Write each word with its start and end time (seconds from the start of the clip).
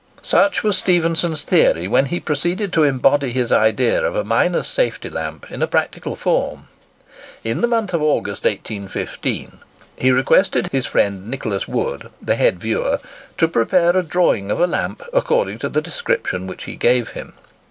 Such 0.23 0.63
was 0.63 0.79
Stephenson's 0.79 1.43
theory 1.43 1.87
when 1.87 2.07
he 2.07 2.19
proceeded 2.19 2.73
to 2.73 2.81
embody 2.83 3.31
his 3.31 3.51
idea 3.51 4.01
of 4.03 4.15
a 4.15 4.23
miner's 4.23 4.65
safety 4.65 5.11
lamp 5.11 5.45
in 5.51 5.61
a 5.61 5.67
practical 5.67 6.15
form. 6.15 6.67
In 7.43 7.61
the 7.61 7.67
month 7.67 7.93
of 7.93 8.01
August, 8.01 8.43
1815, 8.45 9.59
he 9.99 10.09
requested 10.11 10.69
his 10.71 10.87
friend 10.87 11.27
Nicholas 11.29 11.67
Wood, 11.67 12.09
the 12.19 12.33
head 12.33 12.59
viewer, 12.59 12.99
to 13.37 13.47
prepare 13.47 13.95
a 13.95 14.01
drawing 14.01 14.49
of 14.49 14.59
a 14.59 14.65
lamp 14.65 15.03
according 15.13 15.59
to 15.59 15.69
the 15.69 15.83
description 15.83 16.47
which 16.47 16.63
he 16.63 16.75
gave 16.75 17.09
him. 17.09 17.33